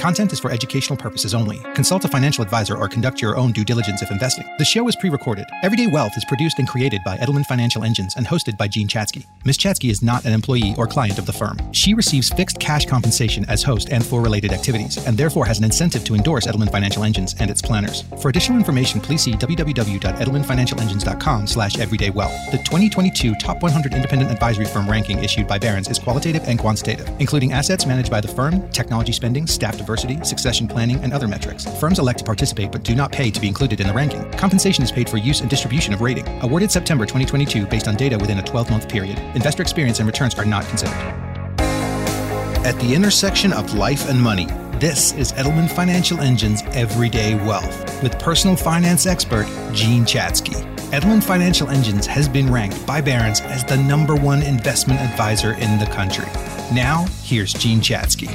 [0.00, 1.58] Content is for educational purposes only.
[1.74, 4.48] Consult a financial advisor or conduct your own due diligence if investing.
[4.56, 5.44] The show is pre recorded.
[5.62, 9.26] Everyday Wealth is produced and created by Edelman Financial Engines and hosted by Jean Chatzky.
[9.44, 9.58] Ms.
[9.58, 11.58] Chatzky is not an employee or client of the firm.
[11.74, 15.64] She receives fixed cash compensation as host and for related activities, and therefore has an
[15.64, 18.04] incentive to endorse Edelman Financial Engines and its planners.
[18.22, 22.52] For additional information, please see www.edelmanfinancialengines.com slash everydaywealth.
[22.52, 27.06] The 2022 Top 100 Independent Advisory Firm ranking issued by Barron's is qualitative and quantitative,
[27.20, 31.64] including assets managed by the firm, technology spending, staff diversity, succession planning, and other metrics.
[31.78, 34.30] Firms elect to participate but do not pay to be included in the ranking.
[34.32, 36.26] Compensation is paid for use and distribution of rating.
[36.42, 39.18] Awarded September 2022 based on data within a 12 month period.
[39.34, 40.96] Investor experience and returns are not considered.
[42.62, 44.46] At the intersection of life and money,
[44.80, 50.54] this is Edelman Financial Engine's Everyday Wealth with personal finance expert Jean Chatzky.
[50.90, 55.78] Edelman Financial Engines has been ranked by Barron's as the number one investment advisor in
[55.78, 56.24] the country.
[56.74, 58.28] Now, here's Jean Chatzky.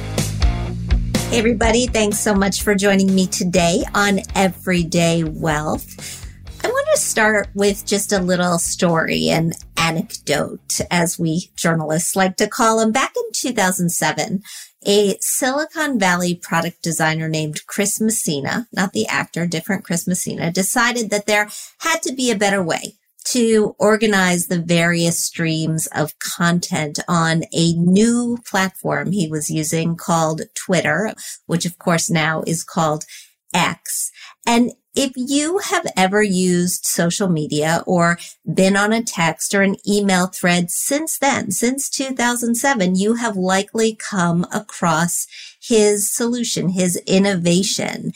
[1.28, 1.86] Hey, everybody.
[1.86, 6.24] Thanks so much for joining me today on Everyday Wealth.
[6.64, 12.36] I want to start with just a little story and anecdote, as we journalists like
[12.36, 12.92] to call them.
[12.92, 14.40] Back in 2007,
[14.86, 21.10] a Silicon Valley product designer named Chris Messina, not the actor, different Chris Messina, decided
[21.10, 21.48] that there
[21.80, 22.94] had to be a better way
[23.26, 30.42] to organize the various streams of content on a new platform he was using called
[30.54, 31.12] Twitter,
[31.46, 33.04] which of course now is called
[33.52, 34.10] X.
[34.46, 38.18] And if you have ever used social media or
[38.54, 43.94] been on a text or an email thread since then, since 2007, you have likely
[43.94, 45.26] come across
[45.60, 48.12] his solution, his innovation.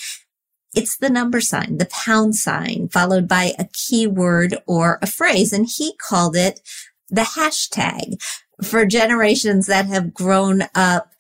[0.75, 5.53] It's the number sign, the pound sign, followed by a keyword or a phrase.
[5.53, 6.61] And he called it
[7.09, 8.23] the hashtag
[8.63, 11.13] for generations that have grown up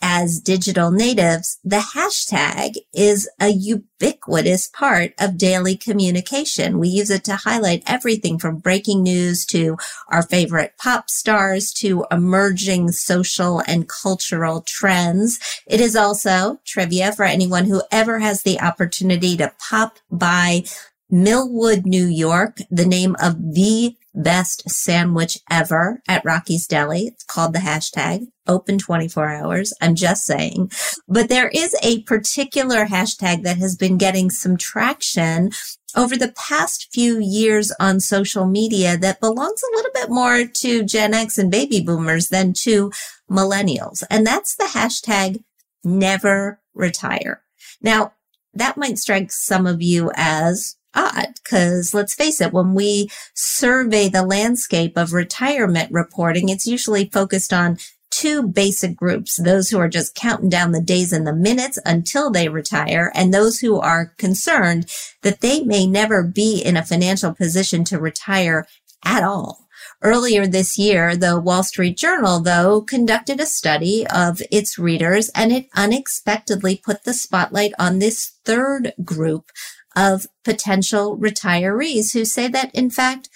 [0.00, 6.78] as digital natives, the hashtag is a ubiquitous part of daily communication.
[6.78, 9.76] We use it to highlight everything from breaking news to
[10.08, 15.38] our favorite pop stars to emerging social and cultural trends.
[15.66, 20.64] It is also trivia for anyone who ever has the opportunity to pop by
[21.08, 27.06] Millwood, New York, the name of the best sandwich ever at Rocky's Deli.
[27.06, 29.74] It's called the hashtag open 24 hours.
[29.80, 30.70] I'm just saying,
[31.06, 35.50] but there is a particular hashtag that has been getting some traction
[35.94, 40.84] over the past few years on social media that belongs a little bit more to
[40.84, 42.90] Gen X and baby boomers than to
[43.30, 44.02] millennials.
[44.10, 45.42] And that's the hashtag
[45.82, 47.42] never retire.
[47.80, 48.12] Now,
[48.54, 54.08] that might strike some of you as odd because let's face it, when we survey
[54.08, 57.78] the landscape of retirement reporting, it's usually focused on
[58.10, 62.30] two basic groups, those who are just counting down the days and the minutes until
[62.30, 64.90] they retire and those who are concerned
[65.22, 68.66] that they may never be in a financial position to retire
[69.04, 69.66] at all.
[70.02, 75.52] Earlier this year, the Wall Street Journal, though, conducted a study of its readers and
[75.52, 79.50] it unexpectedly put the spotlight on this third group
[79.96, 83.28] of potential retirees who say that, in fact,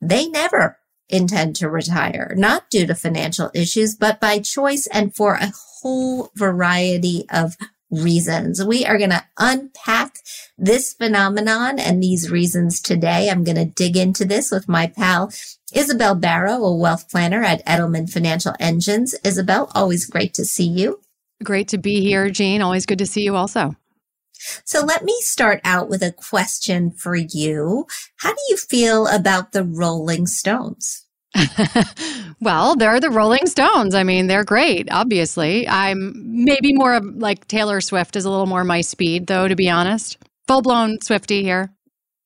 [0.00, 0.78] they never
[1.08, 6.30] intend to retire, not due to financial issues, but by choice and for a whole
[6.36, 7.56] variety of
[7.90, 8.64] reasons.
[8.64, 10.18] We are going to unpack
[10.56, 13.28] this phenomenon and these reasons today.
[13.28, 15.30] I'm going to dig into this with my pal,
[15.74, 19.14] Isabel Barrow, a wealth planner at Edelman Financial Engines.
[19.24, 21.00] Isabel, always great to see you.
[21.44, 22.62] Great to be here, Jean.
[22.62, 23.76] Always good to see you also.
[24.64, 27.86] So let me start out with a question for you.
[28.16, 31.06] How do you feel about the Rolling Stones?
[32.40, 33.94] well, they're the Rolling Stones.
[33.94, 35.66] I mean, they're great, obviously.
[35.66, 36.12] I'm
[36.44, 39.70] maybe more of like Taylor Swift is a little more my speed, though, to be
[39.70, 40.18] honest.
[40.46, 41.72] Full blown Swiftie here.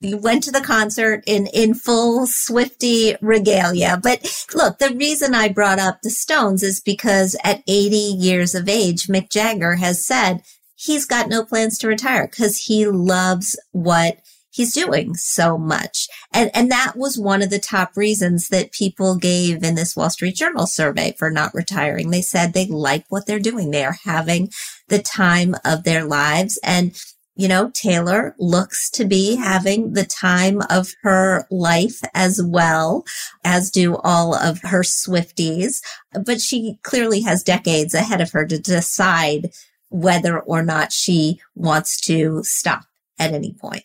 [0.00, 3.98] You went to the concert in, in full Swiftie regalia.
[4.02, 8.68] But look, the reason I brought up the Stones is because at 80 years of
[8.68, 10.42] age, Mick Jagger has said
[10.86, 14.18] he's got no plans to retire because he loves what
[14.56, 16.08] he's doing so much.
[16.32, 20.08] And, and that was one of the top reasons that people gave in this Wall
[20.08, 22.10] Street Journal survey for not retiring.
[22.10, 23.70] They said they like what they're doing.
[23.70, 24.50] They are having
[24.88, 26.58] the time of their lives.
[26.62, 26.98] And,
[27.34, 33.04] you know, Taylor looks to be having the time of her life as well,
[33.44, 35.82] as do all of her Swifties.
[36.24, 39.50] But she clearly has decades ahead of her to decide
[39.96, 42.82] whether or not she wants to stop
[43.18, 43.84] at any point.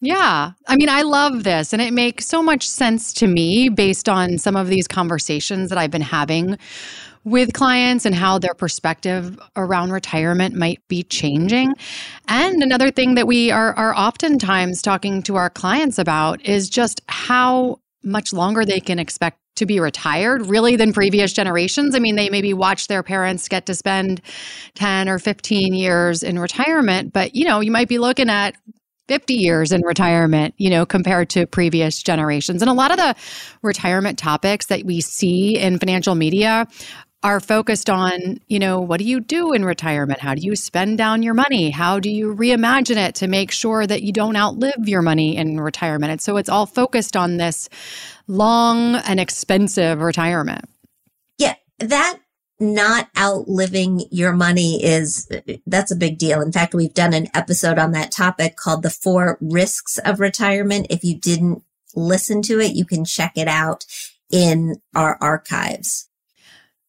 [0.00, 0.52] Yeah.
[0.66, 4.38] I mean, I love this, and it makes so much sense to me based on
[4.38, 6.58] some of these conversations that I've been having
[7.24, 11.72] with clients and how their perspective around retirement might be changing.
[12.26, 17.00] And another thing that we are, are oftentimes talking to our clients about is just
[17.08, 21.94] how much longer they can expect to be retired really than previous generations.
[21.94, 24.20] I mean, they maybe watch their parents get to spend
[24.74, 28.54] 10 or 15 years in retirement, but you know, you might be looking at
[29.08, 32.62] 50 years in retirement, you know, compared to previous generations.
[32.62, 33.14] And a lot of the
[33.62, 36.66] retirement topics that we see in financial media
[37.22, 40.20] are focused on, you know, what do you do in retirement?
[40.20, 41.70] How do you spend down your money?
[41.70, 45.60] How do you reimagine it to make sure that you don't outlive your money in
[45.60, 46.10] retirement?
[46.10, 47.68] And so it's all focused on this
[48.26, 50.64] long and expensive retirement.
[51.38, 52.18] Yeah, that
[52.58, 55.28] not outliving your money is
[55.66, 56.40] that's a big deal.
[56.40, 60.86] In fact, we've done an episode on that topic called the four risks of retirement.
[60.88, 61.62] If you didn't
[61.94, 63.84] listen to it, you can check it out
[64.30, 66.08] in our archives.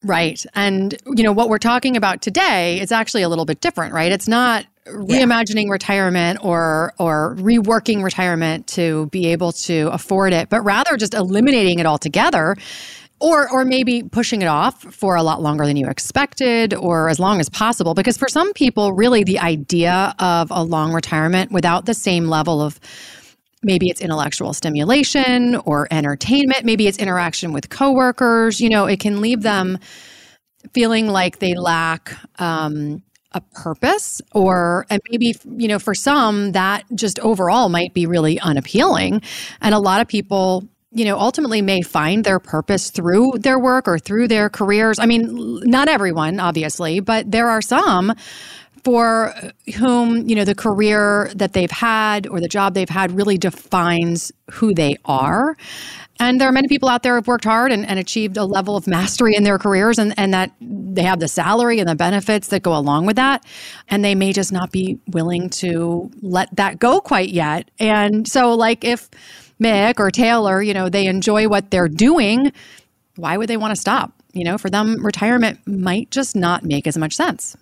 [0.03, 0.45] Right.
[0.53, 4.11] And, you know, what we're talking about today is actually a little bit different, right?
[4.11, 5.71] It's not reimagining yeah.
[5.71, 11.79] retirement or or reworking retirement to be able to afford it, but rather just eliminating
[11.79, 12.57] it altogether
[13.19, 17.19] or or maybe pushing it off for a lot longer than you expected or as
[17.19, 21.85] long as possible because for some people really the idea of a long retirement without
[21.85, 22.79] the same level of
[23.63, 26.65] maybe it's intellectual stimulation or entertainment.
[26.65, 28.59] Maybe it's interaction with coworkers.
[28.61, 29.79] You know it can leave them
[30.73, 36.83] feeling like they lack um, a purpose or and maybe you know for some that
[36.93, 39.21] just overall might be really unappealing.
[39.61, 43.87] And a lot of people you know ultimately may find their purpose through their work
[43.87, 44.99] or through their careers.
[44.99, 48.13] I mean not everyone obviously but there are some
[48.83, 49.33] for
[49.77, 54.31] whom you know the career that they've had or the job they've had really defines
[54.51, 55.55] who they are.
[56.19, 58.77] And there are many people out there who've worked hard and, and achieved a level
[58.77, 62.49] of mastery in their careers and, and that they have the salary and the benefits
[62.49, 63.43] that go along with that.
[63.89, 67.71] And they may just not be willing to let that go quite yet.
[67.79, 69.09] And so like if
[69.61, 72.51] mick or taylor you know they enjoy what they're doing
[73.15, 74.11] why would they want to stop?
[74.33, 77.55] You know for them retirement might just not make as much sense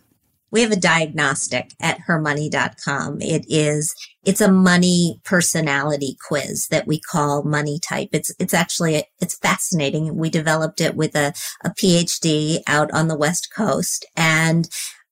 [0.52, 3.22] we have a diagnostic at hermoney.com.
[3.22, 3.96] It is,
[4.26, 8.10] it's a money personality quiz that we call money type.
[8.12, 10.16] It's, it's actually, it's fascinating.
[10.18, 11.34] We developed it with a,
[11.64, 14.68] a PhD out on the West Coast and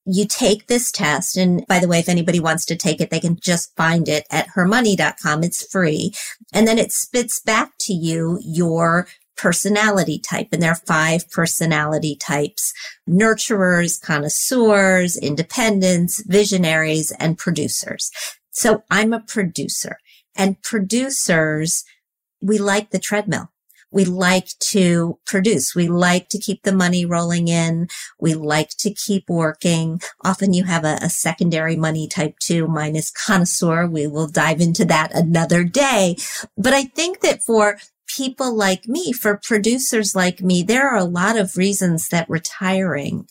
[0.06, 1.36] you take this test.
[1.36, 4.26] And by the way, if anybody wants to take it, they can just find it
[4.30, 5.44] at hermoney.com.
[5.44, 6.12] It's free.
[6.52, 9.06] And then it spits back to you your
[9.40, 10.48] personality type.
[10.52, 12.72] And there are five personality types,
[13.08, 18.10] nurturers, connoisseurs, independents, visionaries, and producers.
[18.50, 19.96] So I'm a producer
[20.36, 21.84] and producers,
[22.40, 23.50] we like the treadmill.
[23.92, 25.74] We like to produce.
[25.74, 27.88] We like to keep the money rolling in.
[28.20, 30.00] We like to keep working.
[30.24, 33.88] Often you have a, a secondary money type two minus connoisseur.
[33.88, 36.16] We will dive into that another day.
[36.56, 37.78] But I think that for
[38.16, 43.26] people like me, for producers like me, there are a lot of reasons that retiring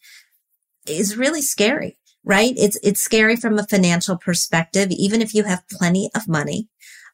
[0.87, 2.53] is really scary, right?
[2.57, 6.67] It's, it's scary from a financial perspective, even if you have plenty of money.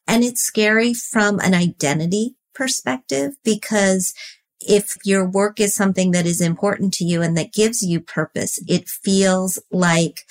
[0.06, 4.14] And it's scary from an identity perspective because
[4.60, 8.58] if your work is something that is important to you and that gives you purpose,
[8.66, 10.22] it feels like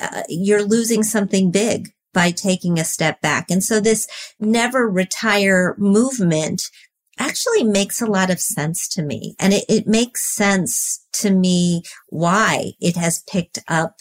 [0.00, 3.50] uh, you're losing something big by taking a step back.
[3.50, 4.08] And so this
[4.40, 6.62] never retire movement
[7.18, 9.34] actually makes a lot of sense to me.
[9.38, 13.96] And it, it makes sense to me why it has picked up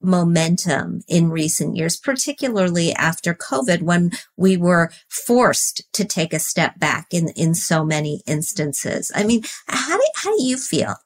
[0.00, 6.78] momentum in recent years, particularly after COVID, when we were forced to take a step
[6.78, 9.10] back in, in so many instances.
[9.14, 10.96] I mean, how do, how do you feel?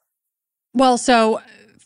[0.73, 1.41] Well, so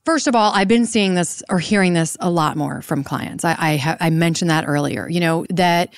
[0.05, 3.43] First of all, I've been seeing this or hearing this a lot more from clients.
[3.43, 5.09] I I, ha- I mentioned that earlier.
[5.09, 5.93] You know that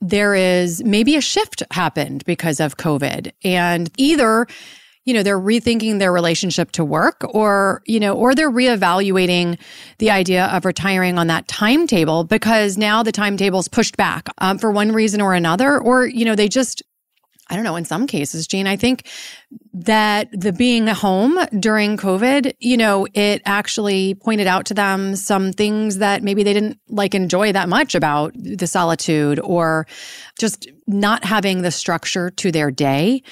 [0.00, 4.46] there is maybe a shift happened because of COVID, and either
[5.04, 9.58] you know they're rethinking their relationship to work or you know or they're reevaluating
[9.98, 14.58] the idea of retiring on that timetable because now the timetable is pushed back um,
[14.58, 16.82] for one reason or another or you know they just
[17.50, 19.08] I don't know, in some cases, Jean, I think
[19.72, 25.16] that the being at home during COVID, you know, it actually pointed out to them
[25.16, 29.86] some things that maybe they didn't like enjoy that much about the solitude or
[30.38, 33.22] just not having the structure to their day.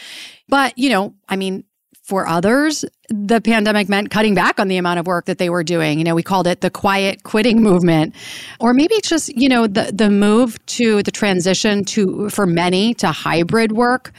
[0.49, 1.65] But, you know, I mean,
[2.07, 5.65] for others, the pandemic meant cutting back on the amount of work that they were
[5.65, 5.99] doing.
[5.99, 8.15] You know, we called it the quiet quitting movement.
[8.61, 12.95] Or maybe it's just, you know, the the move to the transition to for many
[12.95, 14.13] to hybrid work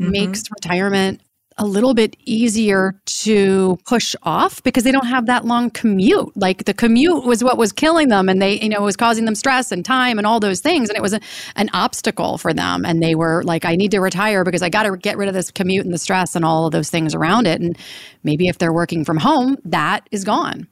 [0.00, 0.12] mm-hmm.
[0.12, 1.20] makes retirement
[1.58, 6.36] a little bit easier to push off because they don't have that long commute.
[6.36, 9.34] Like the commute was what was killing them and they, you know, was causing them
[9.34, 10.90] stress and time and all those things.
[10.90, 11.20] And it was a,
[11.56, 12.84] an obstacle for them.
[12.84, 15.34] And they were like, I need to retire because I got to get rid of
[15.34, 17.60] this commute and the stress and all of those things around it.
[17.60, 17.78] And
[18.22, 20.68] maybe if they're working from home, that is gone.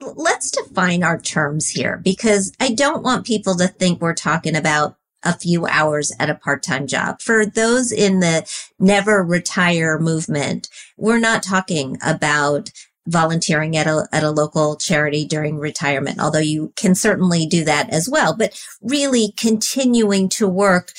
[0.00, 4.97] Let's define our terms here because I don't want people to think we're talking about
[5.24, 7.20] a few hours at a part-time job.
[7.20, 8.48] For those in the
[8.78, 12.70] never retire movement, we're not talking about
[13.06, 17.90] volunteering at a, at a local charity during retirement, although you can certainly do that
[17.90, 20.92] as well, but really continuing to work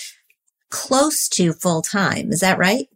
[0.69, 2.31] close to full time.
[2.31, 2.87] Is that right?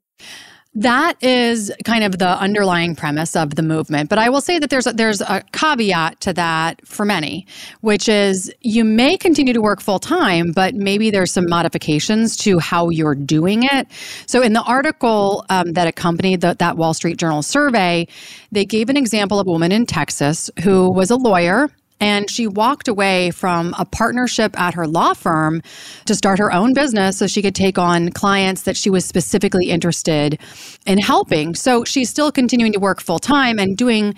[0.76, 4.10] That is kind of the underlying premise of the movement.
[4.10, 7.46] But I will say that there's a, there's a caveat to that for many,
[7.82, 12.58] which is you may continue to work full time, but maybe there's some modifications to
[12.58, 13.88] how you're doing it.
[14.26, 18.08] So in the article um, that accompanied the, that Wall Street Journal survey,
[18.52, 22.48] they gave an example of a woman in Texas who was a lawyer and she
[22.48, 25.62] walked away from a partnership at her law firm
[26.06, 29.70] to start her own business so she could take on clients that she was specifically
[29.70, 30.40] interested
[30.86, 31.56] in helping.
[31.56, 34.16] So she's still continuing to work full time and doing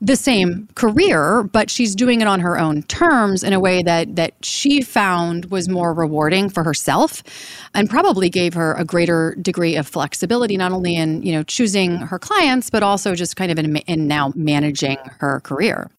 [0.00, 4.14] the same career, but she's doing it on her own terms in a way that
[4.14, 7.22] that she found was more rewarding for herself
[7.74, 11.96] and probably gave her a greater degree of flexibility not only in, you know, choosing
[11.96, 15.90] her clients but also just kind of in, in now managing her career.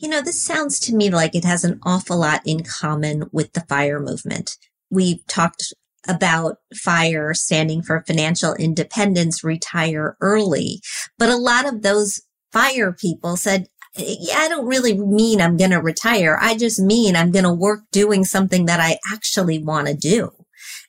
[0.00, 3.52] You know, this sounds to me like it has an awful lot in common with
[3.52, 4.56] the FIRE movement.
[4.90, 5.74] We've talked
[6.08, 10.80] about FIRE standing for financial independence, retire early.
[11.18, 15.72] But a lot of those FIRE people said, yeah, I don't really mean I'm going
[15.72, 16.38] to retire.
[16.40, 20.30] I just mean I'm going to work doing something that I actually want to do.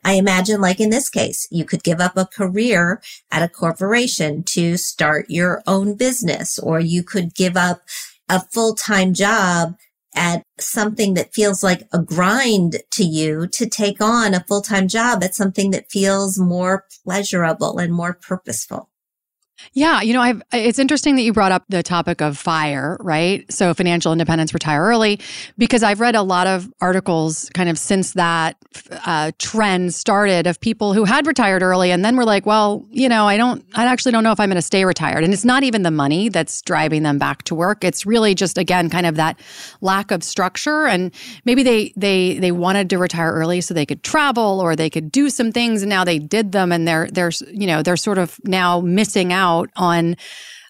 [0.05, 4.43] I imagine like in this case, you could give up a career at a corporation
[4.53, 7.81] to start your own business, or you could give up
[8.31, 9.75] a full-time job
[10.15, 15.23] at something that feels like a grind to you to take on a full-time job
[15.23, 18.89] at something that feels more pleasurable and more purposeful.
[19.73, 23.49] Yeah, you know, I've, it's interesting that you brought up the topic of fire, right?
[23.51, 25.19] So financial independence, retire early,
[25.57, 28.57] because I've read a lot of articles kind of since that
[29.05, 33.07] uh, trend started of people who had retired early and then were like, well, you
[33.09, 35.23] know, I don't, I actually don't know if I'm going to stay retired.
[35.23, 37.83] And it's not even the money that's driving them back to work.
[37.83, 39.39] It's really just again kind of that
[39.81, 41.13] lack of structure, and
[41.45, 45.11] maybe they they they wanted to retire early so they could travel or they could
[45.11, 48.17] do some things, and now they did them, and they're they're you know they're sort
[48.17, 50.15] of now missing out out on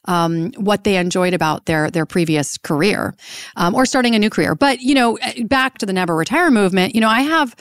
[0.06, 3.16] um, what they enjoyed about their their previous career
[3.56, 4.56] um, or starting a new career.
[4.56, 6.96] But you know, back to the never retire movement.
[6.96, 7.56] You know, I have.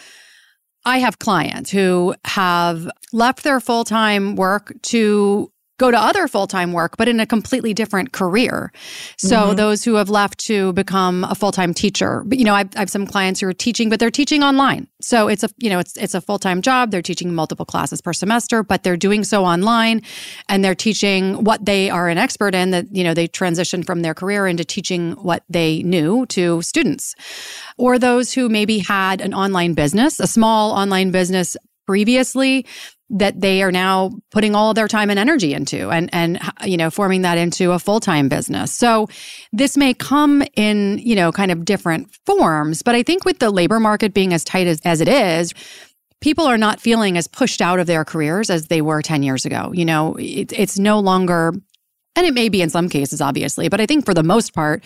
[0.83, 6.47] I have clients who have left their full time work to go to other full
[6.47, 8.71] time work, but in a completely different career.
[9.17, 9.57] So mm-hmm.
[9.57, 12.81] those who have left to become a full time teacher, but you know, I've, I
[12.81, 14.87] have some clients who are teaching, but they're teaching online.
[15.01, 16.91] So it's a you know it's it's a full time job.
[16.91, 20.03] They're teaching multiple classes per semester, but they're doing so online,
[20.51, 22.71] and they're teaching what they are an expert in.
[22.71, 27.15] That you know they transition from their career into teaching what they knew to students,
[27.79, 31.57] or those who maybe had an online business, a small online business
[31.91, 32.65] previously
[33.13, 36.89] that they are now putting all their time and energy into and and you know
[36.89, 38.71] forming that into a full-time business.
[38.71, 39.09] So
[39.53, 43.51] this may come in, you know, kind of different forms, but I think with the
[43.51, 45.53] labor market being as tight as, as it is,
[46.21, 49.45] people are not feeling as pushed out of their careers as they were 10 years
[49.45, 49.73] ago.
[49.75, 51.55] You know, it, it's no longer
[52.17, 54.85] and it may be in some cases, obviously, but I think for the most part,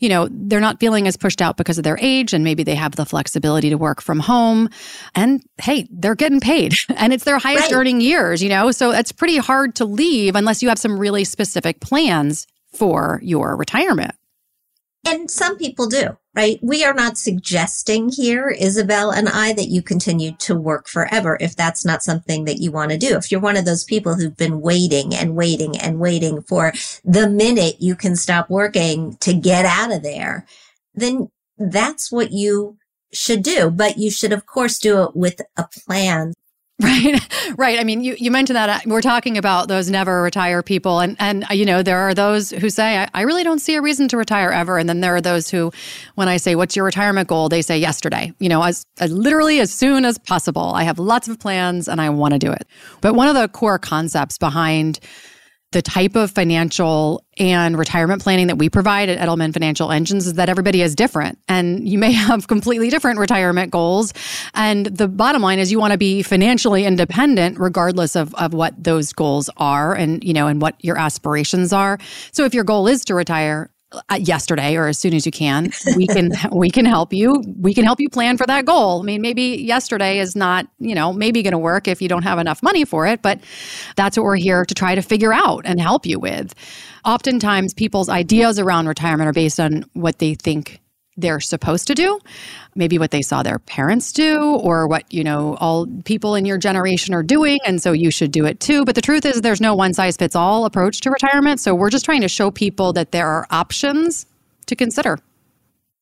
[0.00, 2.74] you know, they're not feeling as pushed out because of their age and maybe they
[2.74, 4.68] have the flexibility to work from home.
[5.14, 7.78] And hey, they're getting paid and it's their highest right.
[7.78, 8.70] earning years, you know?
[8.72, 13.56] So it's pretty hard to leave unless you have some really specific plans for your
[13.56, 14.16] retirement.
[15.06, 16.58] And some people do, right?
[16.62, 21.54] We are not suggesting here, Isabel and I, that you continue to work forever if
[21.54, 23.16] that's not something that you want to do.
[23.16, 26.72] If you're one of those people who've been waiting and waiting and waiting for
[27.04, 30.46] the minute you can stop working to get out of there,
[30.94, 32.78] then that's what you
[33.12, 33.70] should do.
[33.70, 36.32] But you should, of course, do it with a plan
[36.82, 37.78] Right, right.
[37.78, 41.16] I mean, you, you mentioned that uh, we're talking about those never retire people, and
[41.20, 43.80] and uh, you know there are those who say I, I, really don't see a
[43.80, 45.72] reason to retire ever, and then there are those who,
[46.16, 48.32] when I say what's your retirement goal, they say yesterday.
[48.40, 50.72] You know, as, as literally as soon as possible.
[50.74, 52.66] I have lots of plans and I want to do it.
[53.00, 54.98] But one of the core concepts behind
[55.74, 60.34] the type of financial and retirement planning that we provide at Edelman Financial Engines is
[60.34, 64.14] that everybody is different and you may have completely different retirement goals.
[64.54, 68.82] And the bottom line is you want to be financially independent regardless of, of what
[68.82, 71.98] those goals are and, you know, and what your aspirations are.
[72.30, 73.68] So if your goal is to retire,
[74.08, 77.42] Uh, yesterday or as soon as you can we can we can help you.
[77.60, 79.00] We can help you plan for that goal.
[79.00, 82.22] I mean maybe yesterday is not you know maybe going to work if you don't
[82.22, 83.40] have enough money for it but
[83.96, 86.54] that's what we're here to try to figure out and help you with.
[87.04, 90.80] Oftentimes people's ideas around retirement are based on what they think
[91.16, 92.18] they're supposed to do
[92.74, 96.58] maybe what they saw their parents do or what you know all people in your
[96.58, 99.60] generation are doing and so you should do it too but the truth is there's
[99.60, 102.92] no one size fits all approach to retirement so we're just trying to show people
[102.92, 104.26] that there are options
[104.66, 105.18] to consider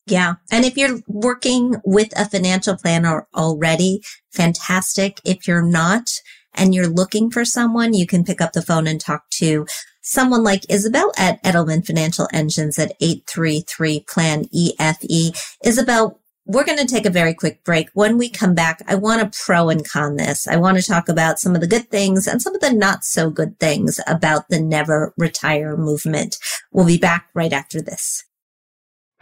[0.06, 0.34] yeah.
[0.50, 4.02] And if you're working with a financial planner already,
[4.32, 5.20] fantastic.
[5.24, 6.10] If you're not
[6.54, 9.66] and you're looking for someone, you can pick up the phone and talk to
[10.02, 15.34] someone like Isabel at Edelman Financial Engines at 833 Plan EFE.
[15.64, 17.88] Isabel, we're going to take a very quick break.
[17.94, 20.48] When we come back, I want to pro and con this.
[20.48, 23.04] I want to talk about some of the good things and some of the not
[23.04, 26.36] so good things about the never retire movement.
[26.72, 28.24] We'll be back right after this.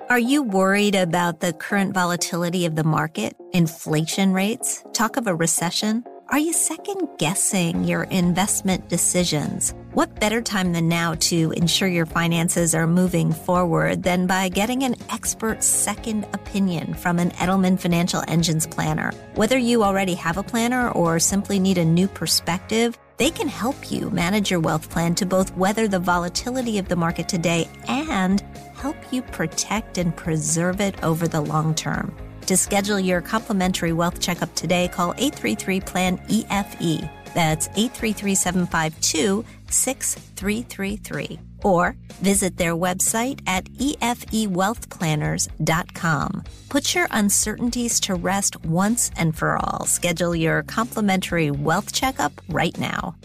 [0.08, 5.34] Are you worried about the current volatility of the market, inflation rates, talk of a
[5.34, 6.02] recession?
[6.30, 9.75] Are you second guessing your investment decisions?
[9.92, 14.85] What better time than now to ensure your finances are moving forward than by getting
[14.85, 19.11] an expert second opinion from an Edelman Financial Engines planner?
[19.35, 23.90] Whether you already have a planner or simply need a new perspective, they can help
[23.90, 28.42] you manage your wealth plan to both weather the volatility of the market today and
[28.76, 32.14] help you protect and preserve it over the long term.
[32.47, 37.11] To schedule your complimentary wealth checkup today, call 833 PLAN EFE.
[37.35, 41.38] That's 833 752 6333.
[41.62, 46.44] Or visit their website at efewealthplanners.com.
[46.68, 49.84] Put your uncertainties to rest once and for all.
[49.86, 53.16] Schedule your complimentary wealth checkup right now.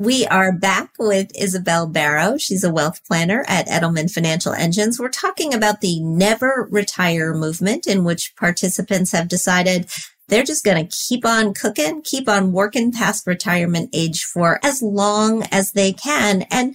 [0.00, 2.38] We are back with Isabel Barrow.
[2.38, 5.00] She's a wealth planner at Edelman Financial Engines.
[5.00, 9.90] We're talking about the never retire movement in which participants have decided
[10.28, 14.82] they're just going to keep on cooking, keep on working past retirement age for as
[14.82, 16.42] long as they can.
[16.50, 16.74] And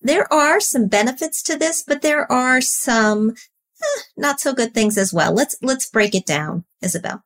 [0.00, 4.98] there are some benefits to this, but there are some eh, not so good things
[4.98, 5.32] as well.
[5.32, 7.22] Let's, let's break it down, Isabel.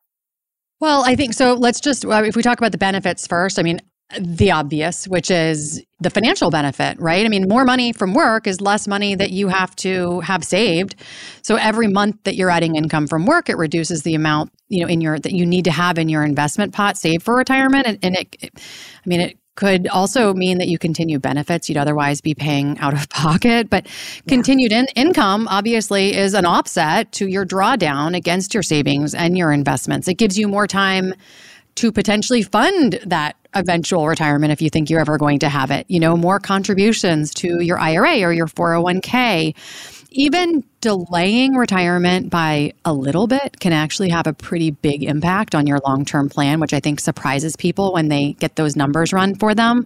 [0.79, 1.53] Well, I think so.
[1.55, 3.81] Let's just, if we talk about the benefits first, I mean,
[4.19, 7.25] the obvious, which is the financial benefit, right?
[7.25, 10.95] I mean, more money from work is less money that you have to have saved.
[11.43, 14.87] So every month that you're adding income from work, it reduces the amount, you know,
[14.87, 17.85] in your that you need to have in your investment pot saved for retirement.
[17.85, 21.77] And, and it, it, I mean, it could also mean that you continue benefits you'd
[21.77, 23.69] otherwise be paying out of pocket.
[23.69, 23.85] But
[24.27, 29.51] continued in- income obviously is an offset to your drawdown against your savings and your
[29.51, 30.07] investments.
[30.07, 31.13] It gives you more time
[31.79, 35.85] to potentially fund that eventual retirement if you think you're ever going to have it.
[35.87, 39.55] You know, more contributions to your IRA or your 401k.
[40.11, 45.67] Even delaying retirement by a little bit can actually have a pretty big impact on
[45.67, 49.35] your long term plan, which I think surprises people when they get those numbers run
[49.35, 49.85] for them.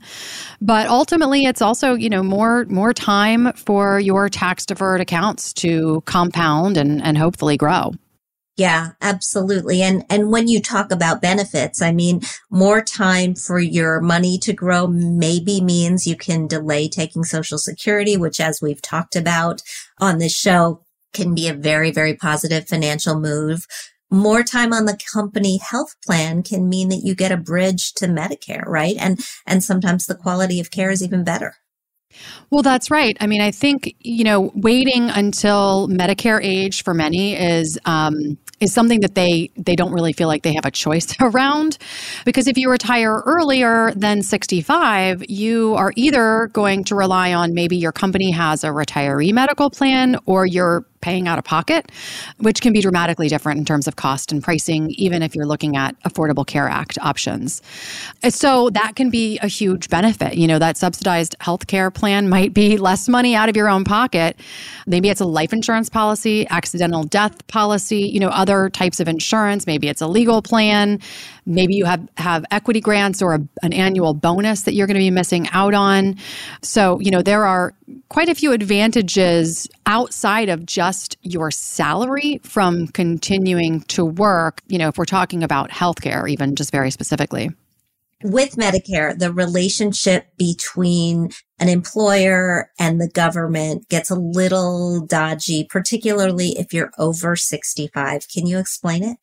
[0.60, 6.02] But ultimately, it's also, you know, more, more time for your tax deferred accounts to
[6.06, 7.92] compound and, and hopefully grow.
[8.56, 9.82] Yeah, absolutely.
[9.82, 14.54] And, and when you talk about benefits, I mean, more time for your money to
[14.54, 19.64] grow maybe means you can delay taking social security, which as we've talked about
[20.00, 23.66] on this show can be a very, very positive financial move.
[24.12, 28.06] More time on the company health plan can mean that you get a bridge to
[28.06, 28.96] Medicare, right?
[29.00, 31.56] And, and sometimes the quality of care is even better.
[32.50, 33.18] Well, that's right.
[33.20, 38.74] I mean, I think, you know, waiting until Medicare age for many is um, is
[38.74, 41.78] something that they they don't really feel like they have a choice around
[42.26, 47.76] because if you retire earlier than 65 you are either going to rely on maybe
[47.76, 51.92] your company has a retiree medical plan or you're paying out of pocket,
[52.40, 55.76] which can be dramatically different in terms of cost and pricing, even if you're looking
[55.76, 57.62] at Affordable Care Act options.
[58.30, 60.36] So that can be a huge benefit.
[60.36, 64.40] You know, that subsidized healthcare plan might be less money out of your own pocket.
[64.88, 69.68] Maybe it's a life insurance policy, accidental death policy, you know, other types of insurance.
[69.68, 71.00] Maybe it's a legal plan.
[71.46, 75.00] Maybe you have, have equity grants or a, an annual bonus that you're going to
[75.00, 76.16] be missing out on.
[76.62, 77.74] So, you know, there are
[78.10, 84.88] quite a few advantages outside of just your salary from continuing to work, you know,
[84.88, 87.50] if we're talking about healthcare, even just very specifically.
[88.24, 91.30] with Medicare, the relationship between
[91.60, 98.28] an employer and the government gets a little dodgy, particularly if you're over 65.
[98.30, 99.18] Can you explain it?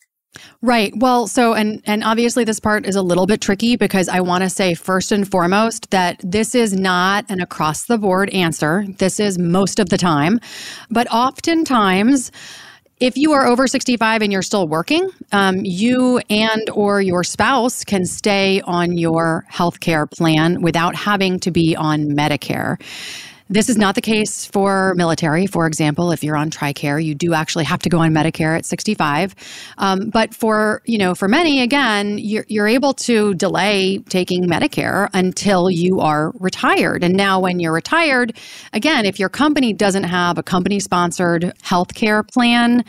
[0.62, 0.92] Right.
[0.96, 4.44] Well, so and and obviously this part is a little bit tricky because I want
[4.44, 8.84] to say first and foremost that this is not an across the board answer.
[8.98, 10.38] This is most of the time.
[10.90, 12.30] But oftentimes
[13.00, 17.82] if you are over 65 and you're still working, um, you and or your spouse
[17.82, 22.76] can stay on your health care plan without having to be on Medicare.
[23.52, 25.44] This is not the case for military.
[25.48, 28.64] For example, if you're on TRICARE, you do actually have to go on Medicare at
[28.64, 29.34] 65.
[29.76, 35.08] Um, but for you know, for many, again, you're, you're able to delay taking Medicare
[35.14, 37.02] until you are retired.
[37.02, 38.36] And now, when you're retired,
[38.72, 42.84] again, if your company doesn't have a company-sponsored health care plan,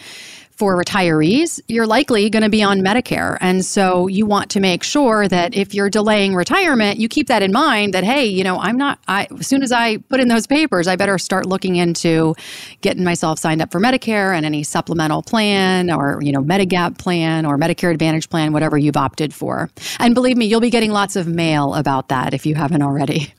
[0.61, 3.35] for retirees, you're likely going to be on Medicare.
[3.41, 7.41] And so you want to make sure that if you're delaying retirement, you keep that
[7.41, 10.27] in mind that, hey, you know, I'm not, I, as soon as I put in
[10.27, 12.35] those papers, I better start looking into
[12.81, 17.43] getting myself signed up for Medicare and any supplemental plan or, you know, Medigap plan
[17.43, 19.67] or Medicare Advantage plan, whatever you've opted for.
[19.97, 23.33] And believe me, you'll be getting lots of mail about that if you haven't already.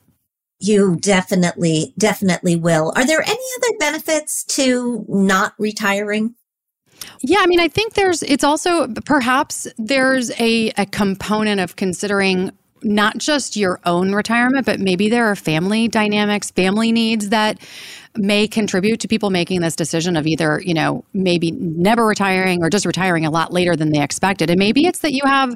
[0.58, 2.92] You definitely, definitely will.
[2.96, 6.35] Are there any other benefits to not retiring?
[7.20, 12.52] Yeah, I mean, I think there's, it's also perhaps there's a, a component of considering
[12.84, 17.58] not just your own retirement, but maybe there are family dynamics, family needs that
[18.16, 22.68] may contribute to people making this decision of either, you know, maybe never retiring or
[22.68, 24.50] just retiring a lot later than they expected.
[24.50, 25.54] And maybe it's that you have,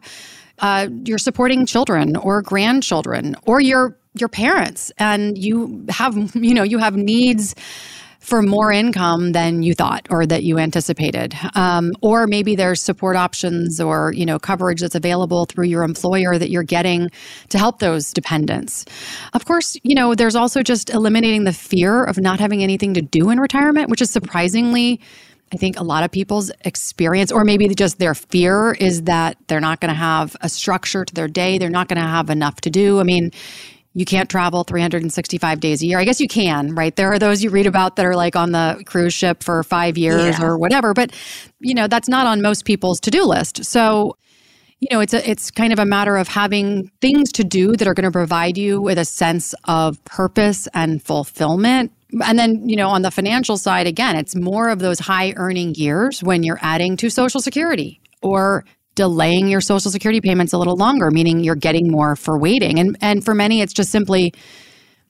[0.61, 6.63] uh, you're supporting children or grandchildren or your your parents and you have you know
[6.63, 7.55] you have needs
[8.27, 11.33] for more income than you thought or that you anticipated.
[11.55, 16.37] Um, or maybe there's support options or, you know, coverage that's available through your employer
[16.37, 17.09] that you're getting
[17.51, 18.85] to help those dependents.
[19.33, 23.01] Of course, you know, there's also just eliminating the fear of not having anything to
[23.01, 25.01] do in retirement, which is surprisingly
[25.53, 29.61] I think a lot of people's experience, or maybe just their fear, is that they're
[29.61, 31.59] not going to have a structure to their day.
[31.59, 32.99] They're not going to have enough to do.
[32.99, 33.31] I mean,
[33.97, 35.99] you can't travel 365 days a year.
[35.99, 36.95] I guess you can, right?
[36.95, 39.97] There are those you read about that are like on the cruise ship for five
[39.97, 40.45] years yeah.
[40.45, 41.13] or whatever, but
[41.61, 43.65] you know, that's not on most people's to-do list.
[43.65, 44.19] So,
[44.81, 47.89] you know, it's a, it's kind of a matter of having things to do that
[47.89, 51.91] are going to provide you with a sense of purpose and fulfillment.
[52.23, 55.75] And then, you know, on the financial side, again, it's more of those high earning
[55.75, 60.75] years when you're adding to Social Security or delaying your social security payments a little
[60.75, 62.81] longer, meaning you're getting more for waiting.
[62.81, 64.33] And and for many it's just simply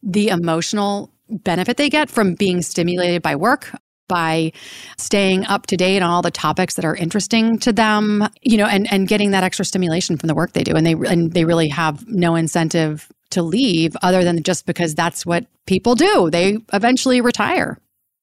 [0.02, 3.72] the emotional benefit they get from being stimulated by work
[4.08, 4.52] by
[4.98, 8.66] staying up to date on all the topics that are interesting to them you know
[8.66, 10.74] and and getting that extra stimulation from the work they do.
[10.76, 15.24] And they and they really have no incentive to leave other than just because that's
[15.24, 16.28] what people do.
[16.30, 17.78] They eventually retire.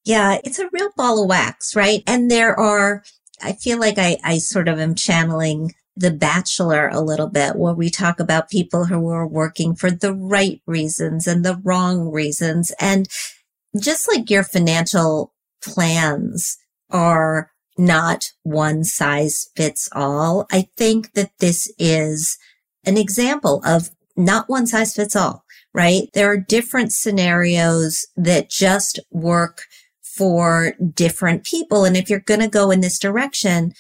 [0.06, 2.04] Yeah it's a real ball of wax right?
[2.06, 3.04] And there are
[3.44, 7.74] I feel like I, I sort of am channeling the bachelor a little bit where
[7.74, 12.72] we talk about people who are working for the right reasons and the wrong reasons.
[12.80, 13.08] And
[13.80, 16.58] just like your financial plans
[16.90, 22.38] are not one size fits all, I think that this is
[22.86, 26.08] an example of not one size fits all, right?
[26.14, 29.64] There are different scenarios that just work
[30.16, 31.86] for different people.
[31.86, 33.74] And if you're going to go in this direction,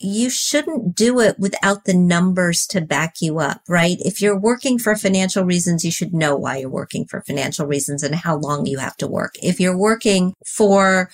[0.00, 3.96] you shouldn't do it without the numbers to back you up, right?
[4.00, 8.02] If you're working for financial reasons, you should know why you're working for financial reasons
[8.02, 9.34] and how long you have to work.
[9.42, 11.10] If you're working for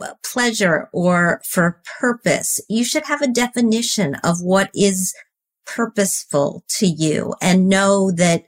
[0.00, 5.14] uh, pleasure or for purpose, you should have a definition of what is
[5.66, 8.44] purposeful to you and know that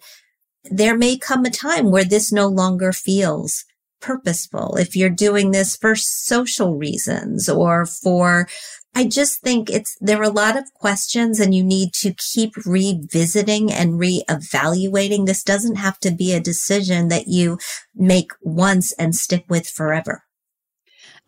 [0.64, 3.64] there may come a time where this no longer feels
[4.00, 8.48] purposeful, if you're doing this for social reasons or for,
[8.94, 12.52] I just think it's, there are a lot of questions and you need to keep
[12.64, 15.26] revisiting and reevaluating.
[15.26, 17.58] This doesn't have to be a decision that you
[17.94, 20.24] make once and stick with forever.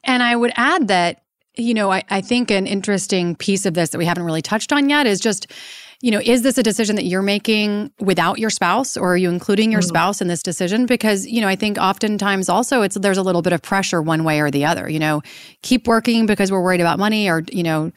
[0.02, 1.22] And I would add that,
[1.56, 4.72] you know, I, I think an interesting piece of this that we haven't really touched
[4.72, 5.46] on yet is just,
[6.02, 9.28] you know, is this a decision that you're making without your spouse or are you
[9.28, 9.88] including your mm-hmm.
[9.88, 10.86] spouse in this decision?
[10.86, 14.24] Because, you know, I think oftentimes also it's there's a little bit of pressure one
[14.24, 15.22] way or the other, you know,
[15.62, 17.92] keep working because we're worried about money or, you know,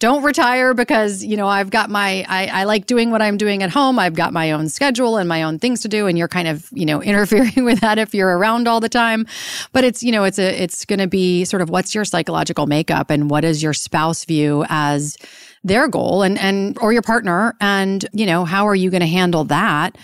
[0.00, 3.62] don't retire because you know i've got my I, I, like doing what i'm doing
[3.62, 6.26] at home i've got my own schedule and my own things to do and you're
[6.26, 9.26] kind of you know interfering with that if you're around all the time
[9.72, 12.66] but it's you know it's a it's going to be sort of what's your psychological
[12.66, 15.18] makeup and what is your spouse view as
[15.62, 19.06] their goal and and or your partner and you know how are you going to
[19.06, 19.96] handle that?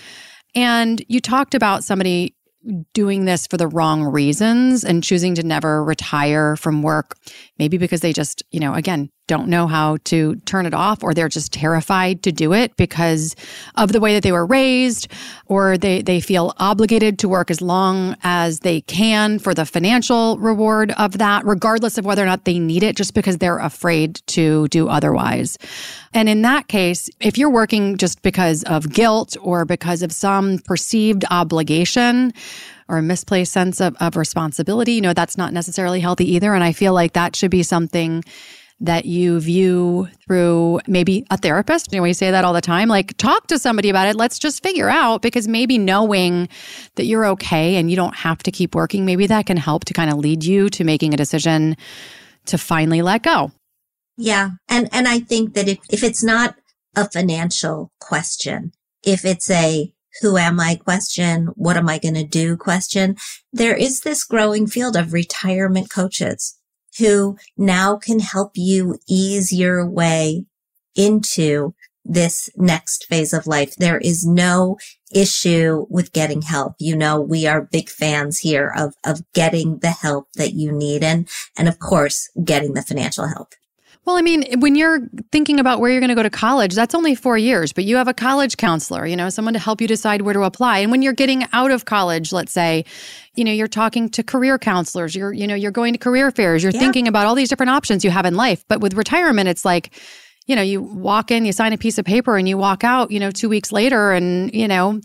[0.55, 2.35] And you talked about somebody
[2.92, 7.16] doing this for the wrong reasons and choosing to never retire from work,
[7.59, 11.12] maybe because they just, you know, again, don't know how to turn it off or
[11.12, 13.35] they're just terrified to do it because
[13.75, 15.09] of the way that they were raised
[15.47, 20.39] or they, they feel obligated to work as long as they can for the financial
[20.39, 24.21] reward of that, regardless of whether or not they need it, just because they're afraid
[24.27, 25.59] to do otherwise.
[26.15, 30.59] And in that case, if you're working just because of guilt or because of some
[30.61, 32.33] perceived obligation,
[32.89, 36.55] or a misplaced sense of, of responsibility, you know, that's not necessarily healthy either.
[36.55, 38.23] And I feel like that should be something
[38.81, 41.93] that you view through maybe a therapist.
[41.93, 42.89] You know, we say that all the time.
[42.89, 44.17] Like, talk to somebody about it.
[44.17, 46.49] Let's just figure out because maybe knowing
[46.97, 49.95] that you're okay and you don't have to keep working, maybe that can help to
[49.95, 51.77] kind of lead you to making a decision
[52.47, 53.51] to finally let go.
[54.19, 54.51] Yeah.
[54.69, 56.57] And and I think that if, if it's not
[56.95, 62.25] a financial question, if it's a who am I question, what am I going to
[62.25, 63.17] do question,
[63.53, 66.56] there is this growing field of retirement coaches
[66.99, 70.45] who now can help you ease your way
[70.95, 73.75] into this next phase of life.
[73.77, 74.79] There is no
[75.13, 76.75] issue with getting help.
[76.79, 81.03] You know, we are big fans here of, of getting the help that you need
[81.03, 83.55] and, and of course, getting the financial help.
[84.07, 85.01] Well, I mean, when you're
[85.33, 87.97] thinking about where you're going to go to college, that's only four years, but you
[87.97, 90.79] have a college counselor, you know, someone to help you decide where to apply.
[90.79, 92.85] And when you're getting out of college, let's say,
[93.35, 96.62] you know, you're talking to career counselors, you're, you know, you're going to career fairs,
[96.62, 96.79] you're yeah.
[96.79, 98.64] thinking about all these different options you have in life.
[98.69, 99.90] But with retirement, it's like,
[100.47, 103.11] you know, you walk in, you sign a piece of paper and you walk out,
[103.11, 105.01] you know, two weeks later and, you know,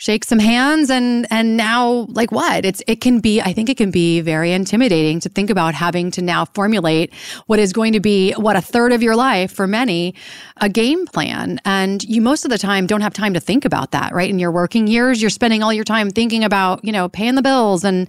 [0.00, 2.64] shake some hands and and now like what?
[2.64, 6.10] It's it can be i think it can be very intimidating to think about having
[6.12, 7.12] to now formulate
[7.46, 10.14] what is going to be what a third of your life for many
[10.56, 11.60] a game plan.
[11.66, 14.30] And you most of the time don't have time to think about that right?
[14.30, 17.42] In your working years you're spending all your time thinking about you know paying the
[17.42, 18.08] bills and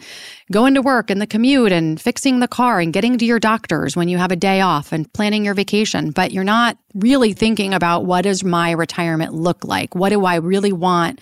[0.49, 3.97] going to work and the commute and fixing the car and getting to your doctors
[3.97, 6.11] when you have a day off and planning your vacation.
[6.11, 9.93] But you're not really thinking about what does my retirement look like?
[9.93, 11.19] What do i really want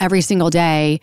[0.00, 1.00] every single day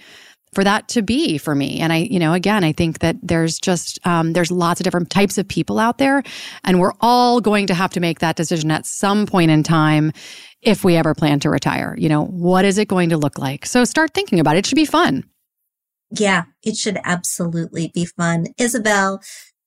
[0.53, 1.79] for that to be for me.
[1.81, 5.10] And I, you know, again, I think that there's just, um, there's lots of different
[5.10, 6.23] types of people out there.
[6.63, 10.13] And we're all going to have to make that decision at some point in time
[10.62, 11.93] if we ever plan to retire.
[11.97, 13.65] You know, what is it going to look like?
[13.65, 14.60] So start thinking about it.
[14.60, 15.25] It should be fun.
[16.10, 18.47] Yeah, it should absolutely be fun.
[18.58, 19.21] Isabel,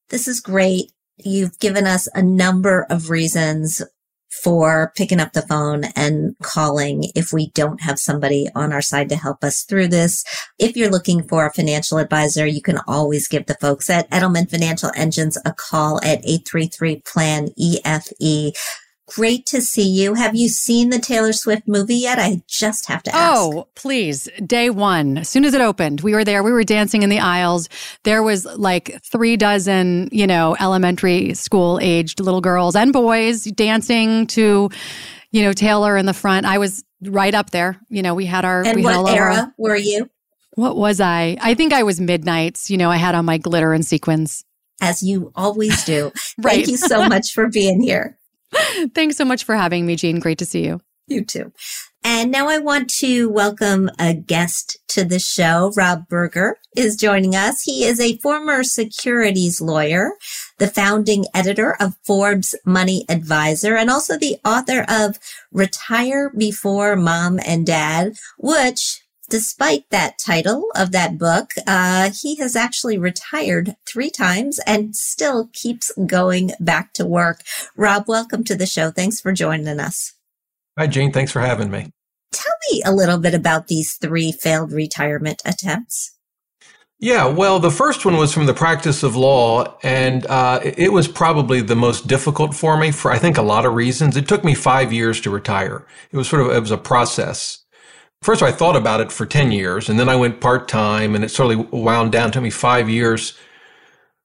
[0.09, 0.91] this is great.
[1.19, 3.83] You've given us a number of reasons
[4.31, 9.09] for picking up the phone and calling if we don't have somebody on our side
[9.09, 10.25] to help us through this.
[10.59, 14.51] If you're looking for a financial advisor, you can always give the folks at Edelman
[14.51, 18.53] Financial Engines a call at 833 plan EFE.
[19.15, 20.13] Great to see you.
[20.15, 22.19] Have you seen the Taylor Swift movie yet?
[22.19, 23.41] I just have to ask.
[23.41, 24.29] Oh, please.
[24.45, 26.43] Day one, as soon as it opened, we were there.
[26.43, 27.71] We were dancing in the aisles.
[28.05, 34.27] There was like three dozen, you know, elementary school aged little girls and boys dancing
[34.29, 34.69] to,
[35.31, 36.45] you know, Taylor in the front.
[36.45, 37.81] I was right up there.
[37.89, 38.63] You know, we had our.
[38.63, 40.11] And we what era our, were you?
[40.55, 41.39] What was I?
[41.41, 42.71] I think I was midnights.
[42.71, 44.45] You know, I had on my glitter and sequins.
[44.83, 46.13] As you always do.
[46.43, 46.57] right.
[46.57, 48.18] Thank you so much for being here.
[48.95, 50.21] Thanks so much for having me, Jean.
[50.21, 50.81] Great to see you.
[51.07, 51.53] You too.
[52.05, 55.73] And now I want to welcome a guest to the show.
[55.77, 57.63] Rob Berger is joining us.
[57.63, 60.13] He is a former securities lawyer,
[60.59, 65.19] the founding editor of Forbes Money Advisor, and also the author of
[65.53, 72.57] Retire Before Mom and Dad, which despite that title of that book, uh, he has
[72.57, 77.43] actually retired three times and still keeps going back to work.
[77.77, 78.91] Rob, welcome to the show.
[78.91, 80.15] Thanks for joining us.
[80.79, 81.13] Hi, Jane.
[81.13, 81.91] Thanks for having me.
[82.33, 86.15] Tell me a little bit about these three failed retirement attempts.
[87.01, 91.07] Yeah, well, the first one was from the practice of law, and uh, it was
[91.07, 94.17] probably the most difficult for me for I think a lot of reasons.
[94.17, 95.87] It took me five years to retire.
[96.11, 97.65] It was sort of it was a process.
[98.23, 101.25] First, I thought about it for 10 years and then I went part time and
[101.25, 103.39] it sort of wound down to me five years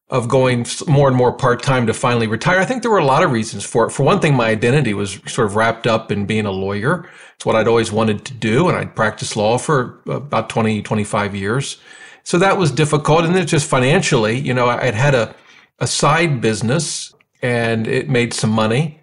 [0.10, 2.60] of going more and more part time to finally retire.
[2.60, 3.92] I think there were a lot of reasons for it.
[3.92, 7.10] For one thing, my identity was sort of wrapped up in being a lawyer.
[7.36, 8.68] It's what I'd always wanted to do.
[8.68, 11.78] And I'd practiced law for about 20, 25 years.
[12.24, 13.26] So that was difficult.
[13.26, 15.36] And then just financially, you know, I'd had a,
[15.80, 19.02] a side business and it made some money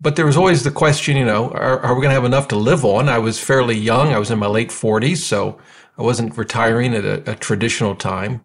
[0.00, 2.48] but there was always the question, you know, are, are we going to have enough
[2.48, 3.08] to live on?
[3.08, 4.12] I was fairly young.
[4.14, 5.58] I was in my late 40s, so
[5.98, 8.44] I wasn't retiring at a, a traditional time.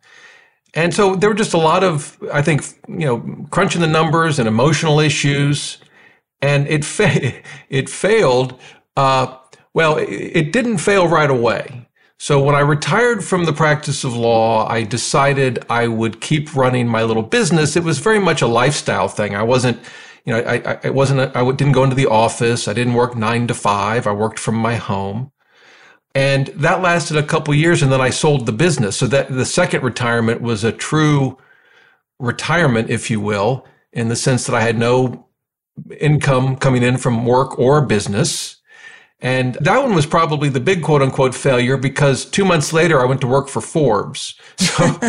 [0.76, 4.40] And so there were just a lot of, I think, you know, crunching the numbers
[4.40, 5.78] and emotional issues.
[6.42, 7.34] and it fa-
[7.70, 8.60] it failed.
[8.98, 9.38] Uh,
[9.74, 11.88] well, it, it didn't fail right away.
[12.20, 16.88] So when I retired from the practice of law, I decided I would keep running
[16.88, 17.76] my little business.
[17.78, 19.36] It was very much a lifestyle thing.
[19.36, 19.80] I wasn't,
[20.26, 22.68] you know, I, I, it wasn't, I didn't go into the office.
[22.68, 24.08] I didn't work nine to five.
[24.08, 25.32] I worked from my home.
[26.16, 28.98] And that lasted a couple years and then I sold the business.
[28.98, 31.38] So that the second retirement was a true
[32.20, 35.28] retirement, if you will, in the sense that I had no
[36.00, 38.58] income coming in from work or business.
[39.20, 43.06] And that one was probably the big quote unquote failure because two months later I
[43.06, 44.36] went to work for Forbes.
[44.58, 44.84] So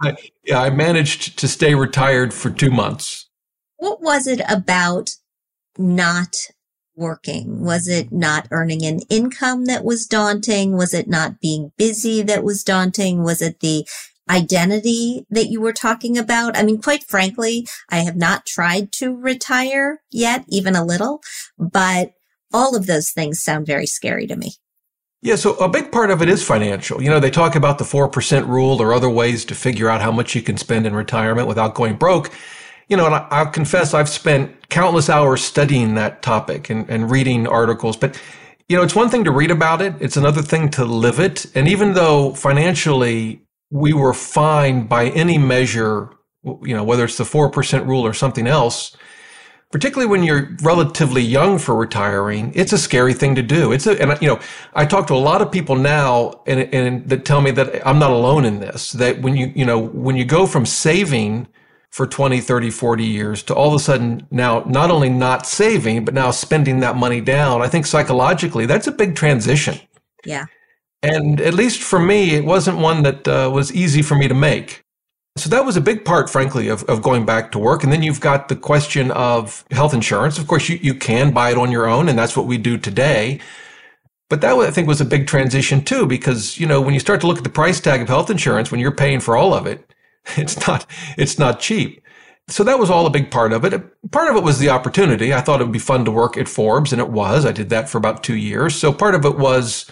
[0.00, 0.16] I,
[0.54, 3.21] I managed to stay retired for two months.
[3.82, 5.10] What was it about
[5.76, 6.36] not
[6.94, 7.64] working?
[7.64, 10.76] Was it not earning an income that was daunting?
[10.76, 13.24] Was it not being busy that was daunting?
[13.24, 13.84] Was it the
[14.30, 16.56] identity that you were talking about?
[16.56, 21.20] I mean, quite frankly, I have not tried to retire yet, even a little,
[21.58, 22.12] but
[22.52, 24.52] all of those things sound very scary to me.
[25.22, 27.02] Yeah, so a big part of it is financial.
[27.02, 30.12] You know, they talk about the 4% rule or other ways to figure out how
[30.12, 32.30] much you can spend in retirement without going broke.
[32.88, 37.10] You know, and I, will confess I've spent countless hours studying that topic and, and
[37.10, 38.20] reading articles, but
[38.68, 39.94] you know, it's one thing to read about it.
[40.00, 41.44] It's another thing to live it.
[41.54, 46.10] And even though financially we were fine by any measure,
[46.42, 48.96] you know, whether it's the 4% rule or something else,
[49.70, 53.72] particularly when you're relatively young for retiring, it's a scary thing to do.
[53.72, 54.40] It's a, and you know,
[54.74, 57.98] I talk to a lot of people now and, and that tell me that I'm
[57.98, 61.48] not alone in this, that when you, you know, when you go from saving
[61.92, 66.04] for 20, 30, 40 years to all of a sudden now not only not saving,
[66.04, 69.78] but now spending that money down, I think psychologically that's a big transition.
[70.24, 70.46] Yeah.
[71.02, 74.34] And at least for me, it wasn't one that uh, was easy for me to
[74.34, 74.82] make.
[75.36, 77.82] So that was a big part, frankly, of, of going back to work.
[77.82, 80.38] And then you've got the question of health insurance.
[80.38, 82.76] Of course, you, you can buy it on your own, and that's what we do
[82.76, 83.40] today.
[84.28, 87.20] But that, I think, was a big transition too, because, you know, when you start
[87.22, 89.66] to look at the price tag of health insurance, when you're paying for all of
[89.66, 89.91] it,
[90.36, 92.02] it's not, it's not cheap.
[92.48, 93.72] So that was all a big part of it.
[94.10, 95.32] Part of it was the opportunity.
[95.32, 97.46] I thought it would be fun to work at Forbes, and it was.
[97.46, 98.74] I did that for about two years.
[98.74, 99.90] So part of it was,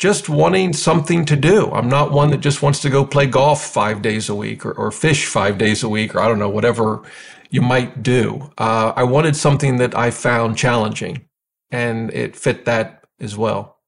[0.00, 1.70] just wanting something to do.
[1.72, 4.72] I'm not one that just wants to go play golf five days a week or,
[4.72, 7.02] or fish five days a week or I don't know, whatever
[7.50, 8.50] you might do.
[8.56, 11.26] Uh, I wanted something that I found challenging
[11.70, 13.79] and it fit that as well.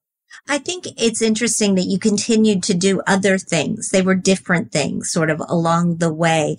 [0.49, 3.91] I think it's interesting that you continued to do other things.
[3.91, 6.57] They were different things sort of along the way.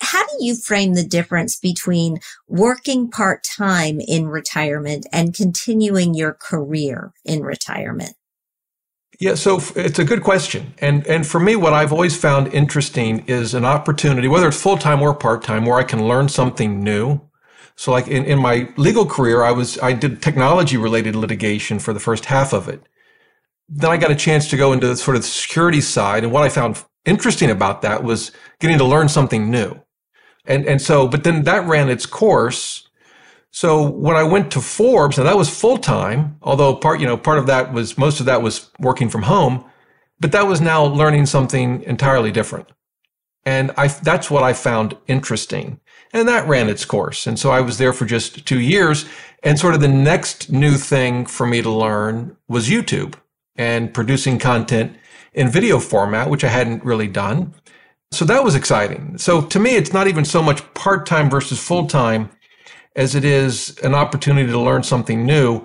[0.00, 6.34] How do you frame the difference between working part time in retirement and continuing your
[6.34, 8.14] career in retirement?
[9.18, 10.74] Yeah, so it's a good question.
[10.78, 15.00] And and for me what I've always found interesting is an opportunity whether it's full-time
[15.02, 17.22] or part-time where I can learn something new.
[17.76, 21.92] So like in, in my legal career I was I did technology related litigation for
[21.92, 22.86] the first half of it.
[23.68, 26.42] Then I got a chance to go into sort of the security side and what
[26.44, 29.80] I found interesting about that was getting to learn something new.
[30.44, 32.86] And and so but then that ran its course
[33.56, 37.16] so when I went to Forbes, now that was full time, although part, you know,
[37.16, 39.64] part of that was, most of that was working from home,
[40.20, 42.68] but that was now learning something entirely different.
[43.46, 45.80] And I, that's what I found interesting.
[46.12, 47.26] And that ran its course.
[47.26, 49.06] And so I was there for just two years.
[49.42, 53.14] And sort of the next new thing for me to learn was YouTube
[53.58, 54.96] and producing content
[55.34, 57.54] in video format, which I hadn't really done.
[58.12, 59.18] So that was exciting.
[59.18, 62.30] So to me, it's not even so much part time versus full time
[62.96, 65.64] as it is an opportunity to learn something new,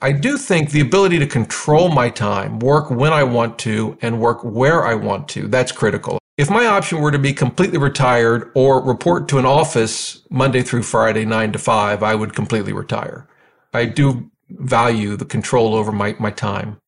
[0.00, 4.20] I do think the ability to control my time, work when I want to, and
[4.20, 6.18] work where I want to, that's critical.
[6.38, 10.82] If my option were to be completely retired or report to an office Monday through
[10.82, 13.28] Friday, nine to five, I would completely retire.
[13.74, 16.78] I do value the control over my, my time.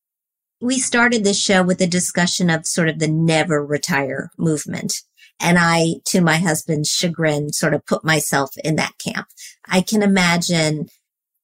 [0.65, 4.95] We started this show with a discussion of sort of the never retire movement.
[5.39, 9.27] And I, to my husband's chagrin, sort of put myself in that camp.
[9.69, 10.87] I can imagine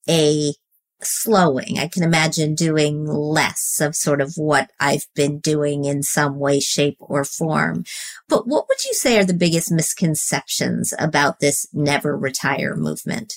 [0.08, 0.54] a
[1.02, 1.78] slowing.
[1.78, 6.58] I can imagine doing less of sort of what I've been doing in some way,
[6.58, 7.84] shape, or form.
[8.26, 13.34] But what would you say are the biggest misconceptions about this never retire movement?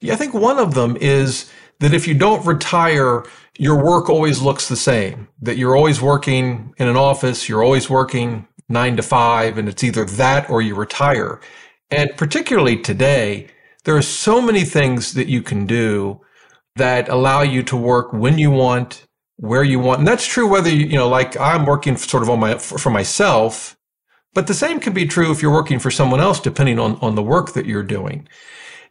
[0.00, 3.24] Yeah, I think one of them is that if you don't retire,
[3.58, 7.88] your work always looks the same, that you're always working in an office, you're always
[7.90, 11.40] working nine to five, and it's either that or you retire.
[11.90, 13.48] And particularly today,
[13.84, 16.20] there are so many things that you can do
[16.74, 19.06] that allow you to work when you want,
[19.36, 20.00] where you want.
[20.00, 22.90] And that's true whether you, you know, like I'm working sort of on my, for
[22.90, 23.76] myself,
[24.34, 27.14] but the same can be true if you're working for someone else, depending on, on
[27.14, 28.28] the work that you're doing.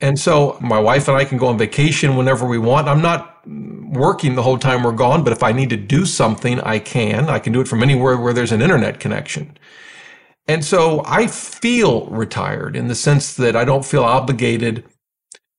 [0.02, 2.88] And so my wife and I can go on vacation whenever we want.
[2.88, 6.60] I'm not working the whole time we're gone, but if I need to do something,
[6.62, 7.30] I can.
[7.30, 9.58] I can do it from anywhere where there's an internet connection.
[10.48, 14.84] And so I feel retired in the sense that I don't feel obligated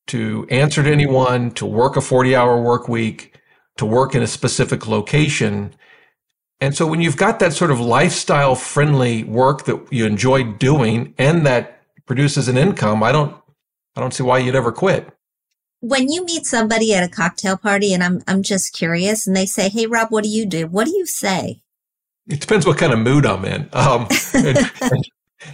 [0.08, 3.36] to answer to anyone, to work a 40 hour work week,
[3.78, 5.74] to work in a specific location.
[6.60, 11.14] And so when you've got that sort of lifestyle friendly work that you enjoy doing
[11.18, 13.36] and that produces an income, I don't
[13.96, 15.08] I don't see why you'd ever quit.
[15.80, 19.46] When you meet somebody at a cocktail party and I'm I'm just curious and they
[19.46, 21.60] say, "Hey Rob, what do you do?" What do you say?
[22.28, 23.68] It depends what kind of mood I'm in.
[23.72, 25.08] Um, and, and,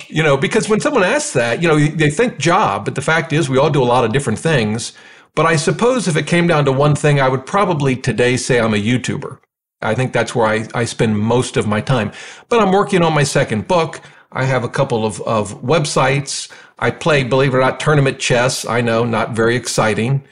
[0.08, 3.32] you know, because when someone asks that, you know, they think job, but the fact
[3.32, 4.92] is we all do a lot of different things.
[5.34, 8.58] But I suppose if it came down to one thing, I would probably today say
[8.58, 9.38] I'm a YouTuber.
[9.80, 12.12] I think that's where I, I spend most of my time.
[12.48, 14.00] But I'm working on my second book.
[14.30, 16.50] I have a couple of, of websites.
[16.82, 18.66] I play, believe it or not, tournament chess.
[18.66, 20.24] I know, not very exciting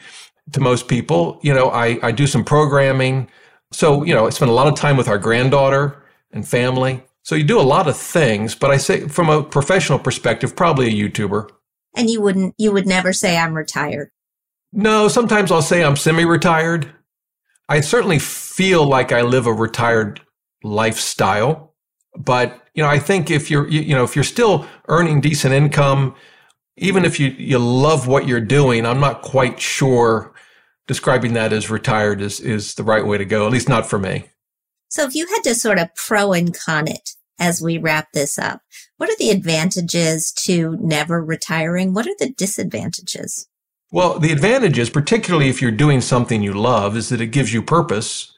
[0.52, 1.38] to most people.
[1.42, 3.30] You know, I, I do some programming.
[3.72, 7.04] So, you know, I spend a lot of time with our granddaughter and family.
[7.22, 10.88] So you do a lot of things, but I say from a professional perspective, probably
[10.88, 11.50] a YouTuber.
[11.96, 14.10] And you wouldn't, you would never say I'm retired.
[14.72, 16.92] No, sometimes I'll say I'm semi retired.
[17.68, 20.20] I certainly feel like I live a retired
[20.64, 21.74] lifestyle,
[22.16, 25.54] but you know, I think if you're, you, you know, if you're still earning decent
[25.54, 26.16] income,
[26.80, 30.32] even if you, you love what you're doing, I'm not quite sure
[30.88, 33.98] describing that as retired is, is the right way to go, at least not for
[33.98, 34.24] me.
[34.88, 38.38] So if you had to sort of pro and con it as we wrap this
[38.38, 38.62] up,
[38.96, 41.94] what are the advantages to never retiring?
[41.94, 43.46] What are the disadvantages?
[43.92, 47.62] Well, the advantages, particularly if you're doing something you love, is that it gives you
[47.62, 48.32] purpose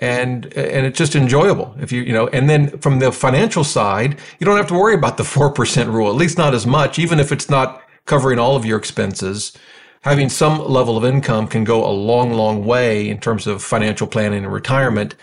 [0.00, 4.18] and and it's just enjoyable if you you know and then from the financial side
[4.38, 7.18] you don't have to worry about the 4% rule at least not as much even
[7.18, 9.56] if it's not covering all of your expenses
[10.02, 14.06] having some level of income can go a long long way in terms of financial
[14.06, 15.14] planning and retirement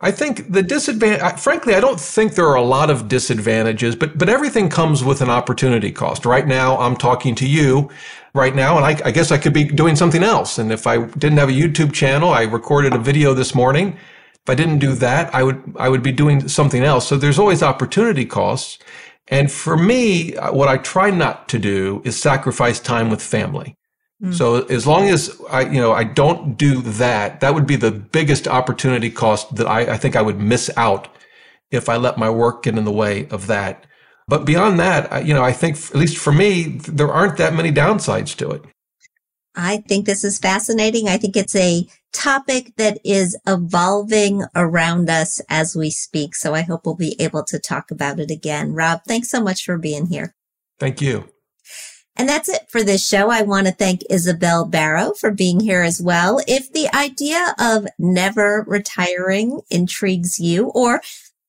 [0.00, 4.18] I think the disadvantage, frankly, I don't think there are a lot of disadvantages, but,
[4.18, 6.26] but everything comes with an opportunity cost.
[6.26, 7.90] Right now, I'm talking to you
[8.34, 10.58] right now, and I, I guess I could be doing something else.
[10.58, 13.96] And if I didn't have a YouTube channel, I recorded a video this morning.
[14.34, 17.06] If I didn't do that, I would, I would be doing something else.
[17.08, 18.78] So there's always opportunity costs.
[19.28, 23.76] And for me, what I try not to do is sacrifice time with family.
[24.22, 24.34] Mm.
[24.34, 27.92] So as long as I, you know, I don't do that, that would be the
[27.92, 31.08] biggest opportunity cost that I, I think I would miss out
[31.70, 33.86] if I let my work get in the way of that.
[34.26, 37.54] But beyond that, I, you know, I think at least for me, there aren't that
[37.54, 38.64] many downsides to it.
[39.54, 41.08] I think this is fascinating.
[41.08, 46.34] I think it's a topic that is evolving around us as we speak.
[46.34, 48.72] So I hope we'll be able to talk about it again.
[48.72, 50.34] Rob, thanks so much for being here.
[50.80, 51.28] Thank you.
[52.16, 53.28] And that's it for this show.
[53.30, 56.40] I want to thank Isabel Barrow for being here as well.
[56.46, 61.00] If the idea of never retiring intrigues you or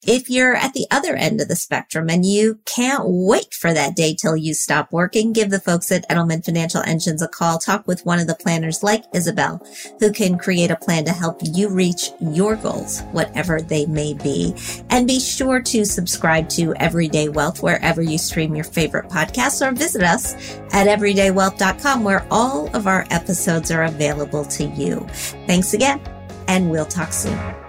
[0.05, 3.95] if you're at the other end of the spectrum and you can't wait for that
[3.95, 7.57] day till you stop working, give the folks at Edelman Financial Engines a call.
[7.57, 9.65] Talk with one of the planners like Isabel,
[9.99, 14.53] who can create a plan to help you reach your goals, whatever they may be.
[14.89, 19.73] And be sure to subscribe to Everyday Wealth wherever you stream your favorite podcasts or
[19.73, 20.35] visit us
[20.71, 24.99] at everydaywealth.com where all of our episodes are available to you.
[25.47, 25.99] Thanks again,
[26.47, 27.64] and we'll talk soon.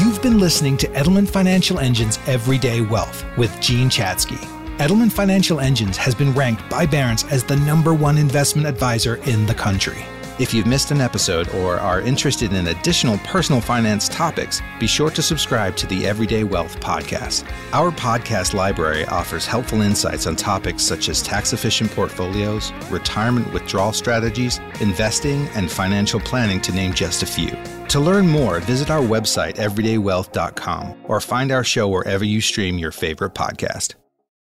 [0.00, 4.38] You've been listening to Edelman Financial Engine's Everyday Wealth with Jean Chatzky.
[4.78, 9.44] Edelman Financial Engines has been ranked by Barron's as the number one investment advisor in
[9.44, 10.02] the country.
[10.40, 15.10] If you've missed an episode or are interested in additional personal finance topics, be sure
[15.10, 17.44] to subscribe to the Everyday Wealth podcast.
[17.74, 23.92] Our podcast library offers helpful insights on topics such as tax efficient portfolios, retirement withdrawal
[23.92, 27.54] strategies, investing, and financial planning, to name just a few.
[27.88, 32.92] To learn more, visit our website, everydaywealth.com, or find our show wherever you stream your
[32.92, 33.99] favorite podcast.